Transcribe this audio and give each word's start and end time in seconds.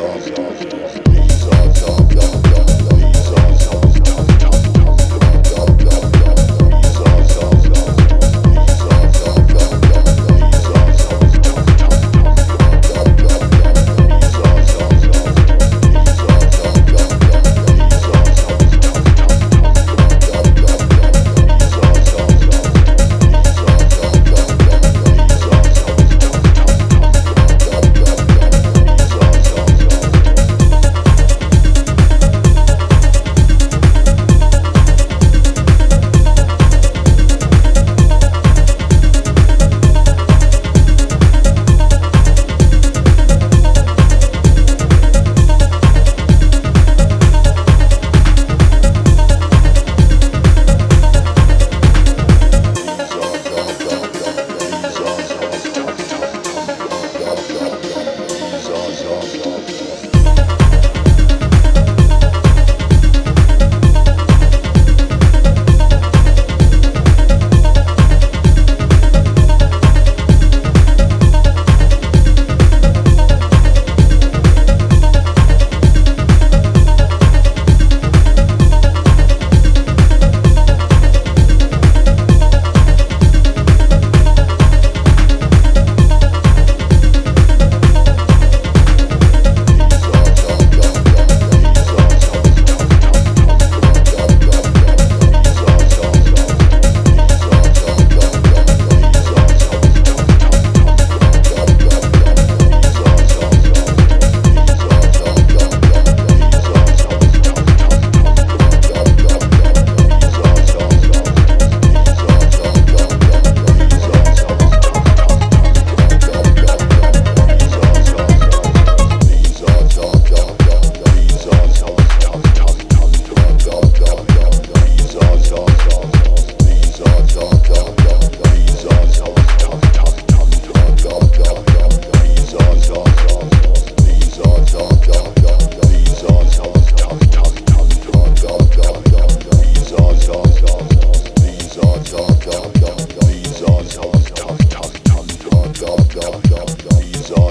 jovem. 0.00 0.79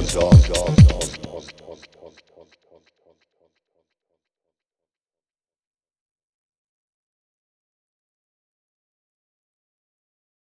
dog, 0.07 0.48
dog, 0.48 0.78
dog. 0.78 0.89